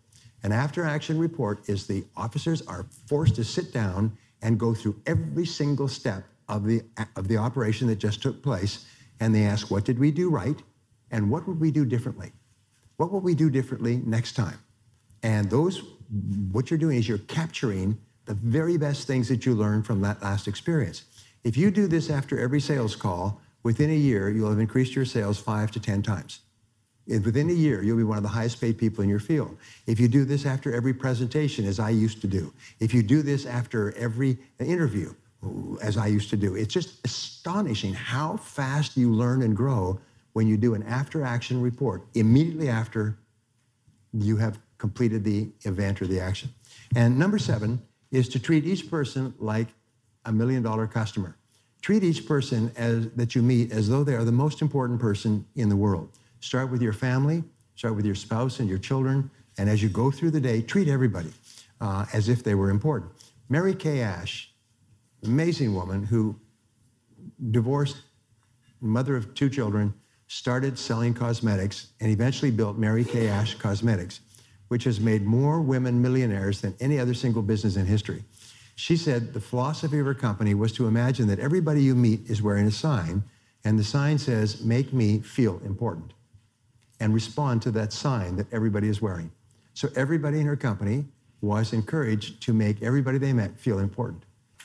An 0.44 0.52
after 0.52 0.84
action 0.84 1.18
report 1.18 1.68
is 1.68 1.88
the 1.88 2.06
officers 2.16 2.62
are 2.68 2.86
forced 3.08 3.36
to 3.36 3.44
sit 3.44 3.74
down 3.74 4.16
and 4.42 4.60
go 4.60 4.74
through 4.74 5.02
every 5.06 5.46
single 5.46 5.88
step 5.88 6.24
of 6.48 6.66
the, 6.66 6.84
of 7.16 7.28
the 7.28 7.38
operation 7.38 7.88
that 7.88 7.96
just 7.96 8.22
took 8.22 8.44
place. 8.44 8.86
And 9.20 9.34
they 9.34 9.44
ask, 9.44 9.72
what 9.72 9.86
did 9.86 9.98
we 9.98 10.12
do 10.12 10.30
right? 10.30 10.62
And 11.10 11.32
what 11.32 11.48
would 11.48 11.60
we 11.60 11.72
do 11.72 11.86
differently? 11.86 12.32
What 12.98 13.12
will 13.12 13.22
we 13.22 13.34
do 13.34 13.50
differently 13.50 14.02
next 14.06 14.34
time? 14.34 14.60
And 15.24 15.50
those, 15.50 15.82
what 16.52 16.70
you're 16.70 16.78
doing 16.78 16.98
is 16.98 17.08
you're 17.08 17.18
capturing 17.18 17.98
the 18.26 18.34
very 18.34 18.78
best 18.78 19.08
things 19.08 19.28
that 19.30 19.46
you 19.46 19.54
learned 19.54 19.86
from 19.86 20.02
that 20.02 20.22
last 20.22 20.48
experience. 20.48 21.04
If 21.44 21.56
you 21.58 21.72
do 21.72 21.88
this 21.88 22.10
after 22.10 22.40
every 22.40 22.60
sales 22.60 22.96
call, 22.96 23.42
within 23.64 23.90
a 23.90 23.96
year, 23.96 24.30
you'll 24.30 24.50
have 24.50 24.60
increased 24.60 24.96
your 24.96 25.06
sales 25.06 25.40
five 25.40 25.72
to 25.72 25.80
10 25.80 26.02
times. 26.02 26.40
Within 27.08 27.52
a 27.52 27.54
year, 27.54 27.84
you'll 27.84 27.98
be 27.98 28.04
one 28.04 28.18
of 28.18 28.24
the 28.24 28.30
highest 28.30 28.60
paid 28.60 28.80
people 28.80 29.04
in 29.04 29.10
your 29.10 29.20
field. 29.20 29.58
If 29.86 30.00
you 30.00 30.08
do 30.08 30.26
this 30.26 30.46
after 30.46 30.74
every 30.74 30.94
presentation, 30.94 31.66
as 31.66 31.80
I 31.80 31.92
used 31.92 32.20
to 32.22 32.28
do, 32.28 32.52
if 32.80 32.96
you 32.96 33.04
do 33.04 33.22
this 33.22 33.46
after 33.46 33.96
every 33.96 34.40
interview, 34.60 35.14
as 35.84 35.98
I 35.98 36.08
used 36.08 36.32
to 36.32 36.38
do, 36.38 36.56
it's 36.56 36.74
just 36.74 37.06
astonishing 37.06 37.94
how 37.94 38.38
fast 38.38 38.98
you 38.98 39.12
learn 39.12 39.44
and 39.44 39.56
grow 39.56 40.00
when 40.34 40.48
you 40.48 40.58
do 40.58 40.74
an 40.74 40.82
after 40.84 41.24
action 41.24 41.62
report 41.62 42.02
immediately 42.16 42.70
after 42.70 43.20
you 44.12 44.38
have 44.38 44.58
completed 44.80 45.24
the 45.24 45.50
event 45.62 46.02
or 46.02 46.08
the 46.08 46.20
action. 46.20 46.50
And 46.96 47.20
number 47.20 47.38
seven 47.38 47.82
is 48.16 48.30
to 48.30 48.40
treat 48.40 48.66
each 48.66 48.90
person 48.90 49.34
like 49.40 49.68
a 50.24 50.32
million 50.32 50.64
dollar 50.64 50.88
customer. 50.88 51.36
Treat 51.82 52.04
each 52.04 52.26
person 52.26 52.72
as, 52.78 53.10
that 53.12 53.36
you 53.36 53.42
meet 53.42 53.72
as 53.72 53.90
though 53.90 54.04
they 54.04 54.16
are 54.16 54.24
the 54.24 54.32
most 54.32 54.62
important 54.62 55.00
person 55.00 55.46
in 55.56 55.70
the 55.70 55.76
world. 55.76 56.10
Start 56.40 56.72
with 56.72 56.82
your 56.82 56.94
family, 56.94 57.44
start 57.76 57.96
with 57.96 58.06
your 58.06 58.16
spouse 58.16 58.60
and 58.60 58.70
your 58.70 58.78
children, 58.78 59.30
and 59.58 59.70
as 59.70 59.84
you 59.84 59.90
go 59.90 60.10
through 60.10 60.32
the 60.32 60.40
day, 60.40 60.62
treat 60.62 60.88
everybody 60.88 61.32
uh, 61.82 62.06
as 62.14 62.30
if 62.30 62.44
they 62.44 62.56
were 62.56 62.70
important. 62.70 63.12
Mary 63.50 63.76
Kay 63.76 64.02
Ash, 64.02 64.52
amazing 65.24 65.76
woman 65.76 66.04
who 66.04 66.36
divorced, 67.52 67.98
mother 68.82 69.16
of 69.16 69.34
two 69.34 69.50
children, 69.50 69.94
started 70.28 70.80
selling 70.80 71.14
cosmetics, 71.14 71.88
and 72.00 72.10
eventually 72.10 72.50
built 72.50 72.78
Mary 72.78 73.04
Kay 73.04 73.28
Ash 73.28 73.56
Cosmetics, 73.56 74.22
which 74.68 74.84
has 74.84 75.00
made 75.00 75.24
more 75.24 75.62
women 75.62 76.02
millionaires 76.02 76.62
than 76.62 76.76
any 76.80 77.00
other 77.00 77.14
single 77.14 77.42
business 77.42 77.76
in 77.76 77.86
history. 77.86 78.24
She 78.76 78.98
said 78.98 79.34
the 79.34 79.40
philosophy 79.40 80.00
of 80.00 80.06
her 80.06 80.14
company 80.14 80.54
was 80.54 80.72
to 80.74 80.88
imagine 80.88 81.28
that 81.28 81.40
everybody 81.40 81.82
you 81.82 81.96
meet 81.96 82.30
is 82.30 82.42
wearing 82.42 82.68
a 82.68 82.72
sign, 82.72 83.24
and 83.64 83.80
the 83.80 83.84
sign 83.84 84.18
says, 84.18 84.64
Make 84.64 84.92
me 84.92 85.20
feel 85.20 85.62
important, 85.66 86.14
and 87.00 87.14
respond 87.14 87.62
to 87.64 87.72
that 87.72 87.94
sign 87.94 88.36
that 88.36 88.52
everybody 88.52 88.90
is 88.90 89.02
wearing. 89.02 89.32
So 89.74 89.90
everybody 89.96 90.40
in 90.40 90.46
her 90.46 90.56
company 90.56 91.06
was 91.42 91.74
encouraged 91.74 92.42
to 92.44 92.54
make 92.54 92.82
everybody 92.82 93.18
they 93.18 93.34
met 93.34 93.60
feel 93.60 93.80
important. 93.80 94.24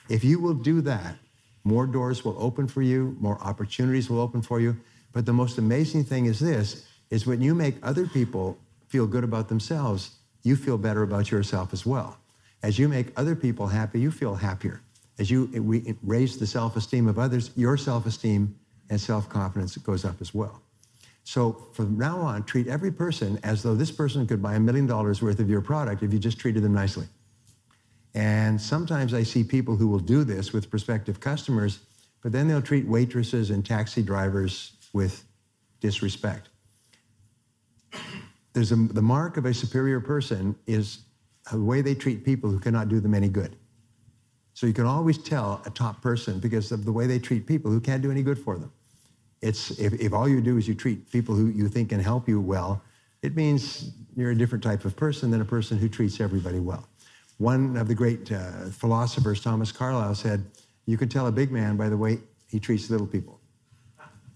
If 0.09 0.25
you 0.25 0.41
will 0.41 0.55
do 0.55 0.81
that, 0.83 1.17
more 1.63 1.87
doors 1.87 2.25
will 2.25 2.37
open 2.39 2.67
for 2.67 2.83
you, 2.83 3.17
more 3.21 3.39
opportunities 3.43 4.09
will 4.09 4.21
open 4.21 4.43
for 4.43 4.61
you, 4.61 4.77
but 5.13 5.27
the 5.27 5.33
most 5.33 5.59
amazing 5.59 6.05
thing 6.05 6.27
is 6.27 6.41
this, 6.41 6.87
is 7.11 7.27
when 7.27 7.41
you 7.41 7.55
make 7.55 7.77
other 7.83 8.07
people 8.07 8.57
feel 8.91 9.07
good 9.07 9.25
about 9.25 9.49
themselves, 9.49 10.17
you 10.43 10.57
feel 10.57 10.77
better 10.77 11.03
about 11.03 11.31
yourself 11.31 11.73
as 11.73 11.87
well. 11.87 12.19
As 12.63 12.79
you 12.79 12.89
make 12.89 13.13
other 13.17 13.35
people 13.35 13.67
happy, 13.67 14.01
you 14.01 14.11
feel 14.11 14.35
happier. 14.35 14.83
As 15.19 15.31
you 15.31 15.47
we 15.63 15.95
raise 16.03 16.39
the 16.39 16.47
self-esteem 16.47 17.07
of 17.09 17.19
others, 17.19 17.53
your 17.57 17.77
self-esteem 17.77 18.55
and 18.91 19.01
self-confidence 19.01 19.77
goes 19.79 20.05
up 20.05 20.21
as 20.21 20.35
well. 20.35 20.61
So 21.25 21.69
from 21.73 21.97
now 21.97 22.19
on, 22.19 22.43
treat 22.45 22.67
every 22.67 22.91
person 22.91 23.39
as 23.45 23.63
though 23.63 23.75
this 23.75 23.93
person 23.93 24.27
could 24.27 24.43
buy 24.43 24.55
a 24.55 24.61
million 24.61 24.87
dollars 24.87 25.23
worth 25.23 25.39
of 25.39 25.49
your 25.49 25.61
product 25.61 26.03
if 26.03 26.13
you 26.13 26.19
just 26.19 26.39
treated 26.39 26.63
them 26.63 26.75
nicely. 26.75 27.07
And 28.15 28.61
sometimes 28.61 29.15
I 29.15 29.23
see 29.23 29.45
people 29.45 29.77
who 29.77 29.87
will 29.87 30.01
do 30.01 30.25
this 30.25 30.53
with 30.53 30.69
prospective 30.69 31.21
customers, 31.21 31.81
but 32.23 32.33
then 32.33 32.49
they'll 32.49 32.63
treat 32.63 32.87
waitresses 32.87 33.51
and 33.51 33.65
taxi 33.65 34.03
drivers 34.03 34.73
with 34.93 35.23
disrespect. 35.81 36.49
There's 38.53 38.73
a, 38.73 38.77
the 38.77 39.03
mark 39.03 39.37
of 39.37 39.45
a 39.45 39.55
superior 39.55 40.01
person 40.01 40.57
is 40.67 41.01
the 41.51 41.63
way 41.63 41.83
they 41.83 41.95
treat 41.95 42.25
people 42.25 42.51
who 42.51 42.59
cannot 42.59 42.89
do 42.89 43.01
them 43.01 43.15
any 43.15 43.29
good. 43.29 43.57
So 44.55 44.67
you 44.67 44.73
can 44.73 44.87
always 44.87 45.19
tell 45.19 45.63
a 45.65 45.71
top 45.71 46.03
person 46.03 46.39
because 46.39 46.73
of 46.73 46.85
the 46.85 46.93
way 46.93 47.07
they 47.07 47.19
treat 47.19 47.47
people 47.47 47.71
who 47.71 47.81
can't 47.81 48.03
do 48.03 48.11
any 48.11 48.23
good 48.23 48.39
for 48.39 48.59
them. 48.59 48.73
It's 49.41 49.71
if, 49.79 49.95
if 49.95 50.13
all 50.13 50.29
you 50.29 50.41
do 50.41 50.59
is 50.59 50.69
you 50.69 50.75
treat 50.75 51.11
people 51.11 51.35
who 51.35 51.47
you 51.47 51.69
think 51.69 51.91
can 51.91 52.01
help 52.01 52.29
you 52.29 52.41
well, 52.41 52.83
it 53.23 53.37
means 53.37 53.93
you're 54.17 54.33
a 54.33 54.35
different 54.35 54.63
type 54.63 54.85
of 54.85 54.97
person 54.97 55.31
than 55.31 55.41
a 55.41 55.45
person 55.45 55.79
who 55.79 55.89
treats 55.89 56.21
everybody 56.21 56.59
well. 56.59 56.87
One 57.39 57.77
of 57.77 57.89
the 57.89 57.95
great 57.95 58.31
uh, 58.31 58.67
philosophers, 58.67 59.41
Thomas 59.41 59.73
Carlyle, 59.73 60.15
said, 60.15 60.45
"You 60.85 60.99
can 60.99 61.09
tell 61.09 61.27
a 61.27 61.33
big 61.33 61.51
man 61.51 61.77
by 61.77 61.89
the 61.89 61.97
way 61.97 62.19
he 62.49 62.61
treats 62.61 62.91
little 62.91 63.07
people." 63.07 63.41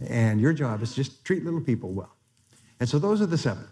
And 0.09 0.41
your 0.41 0.53
job 0.53 0.83
is 0.83 0.95
just 0.95 1.25
treat 1.25 1.45
little 1.45 1.61
people 1.61 1.93
well. 1.93 2.15
And 2.81 2.89
so 2.89 2.99
those 2.99 3.21
are 3.21 3.27
the 3.27 3.39
seven. 3.39 3.67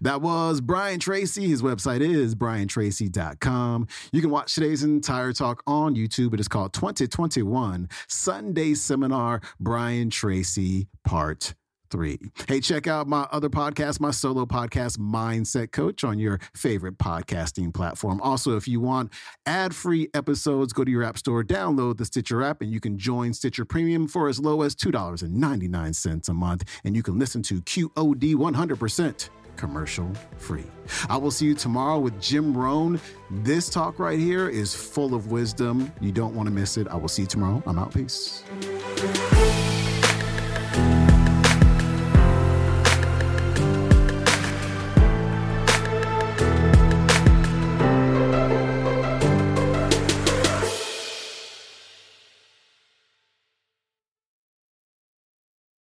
That 0.00 0.22
was 0.22 0.60
Brian 0.60 1.00
Tracy. 1.00 1.48
His 1.48 1.62
website 1.62 2.00
is 2.00 2.34
briantracy.com. 2.34 3.86
You 4.12 4.20
can 4.20 4.30
watch 4.30 4.54
today's 4.54 4.82
entire 4.82 5.32
talk 5.32 5.62
on 5.66 5.94
YouTube. 5.94 6.34
It 6.34 6.40
is 6.40 6.48
called 6.48 6.72
2021 6.72 7.88
Sunday 8.08 8.74
Seminar 8.74 9.40
Brian 9.60 10.10
Tracy 10.10 10.88
Part 11.04 11.54
three. 11.90 12.18
Hey, 12.48 12.60
check 12.60 12.86
out 12.86 13.06
my 13.06 13.26
other 13.30 13.48
podcast, 13.48 14.00
my 14.00 14.10
solo 14.10 14.44
podcast, 14.44 14.98
Mindset 14.98 15.72
Coach, 15.72 16.04
on 16.04 16.18
your 16.18 16.40
favorite 16.54 16.98
podcasting 16.98 17.72
platform. 17.72 18.20
Also, 18.22 18.56
if 18.56 18.66
you 18.66 18.80
want 18.80 19.12
ad 19.46 19.74
free 19.74 20.08
episodes, 20.14 20.72
go 20.72 20.84
to 20.84 20.90
your 20.90 21.02
app 21.02 21.18
store, 21.18 21.44
download 21.44 21.98
the 21.98 22.04
Stitcher 22.04 22.42
app, 22.42 22.60
and 22.60 22.72
you 22.72 22.80
can 22.80 22.98
join 22.98 23.32
Stitcher 23.32 23.64
Premium 23.64 24.08
for 24.08 24.28
as 24.28 24.40
low 24.40 24.62
as 24.62 24.74
$2.99 24.74 26.28
a 26.28 26.32
month. 26.34 26.64
And 26.84 26.96
you 26.96 27.02
can 27.02 27.18
listen 27.18 27.42
to 27.44 27.62
QOD 27.62 28.34
100% 28.34 29.30
commercial 29.56 30.10
free. 30.36 30.64
I 31.08 31.16
will 31.16 31.30
see 31.30 31.46
you 31.46 31.54
tomorrow 31.54 31.98
with 31.98 32.20
Jim 32.20 32.56
Rohn. 32.56 33.00
This 33.30 33.68
talk 33.68 33.98
right 33.98 34.18
here 34.18 34.48
is 34.48 34.74
full 34.74 35.14
of 35.14 35.30
wisdom. 35.30 35.92
You 36.00 36.12
don't 36.12 36.34
want 36.34 36.48
to 36.48 36.54
miss 36.54 36.76
it. 36.76 36.86
I 36.88 36.96
will 36.96 37.08
see 37.08 37.22
you 37.22 37.28
tomorrow. 37.28 37.62
I'm 37.66 37.78
out. 37.78 37.92
Peace. 37.92 38.44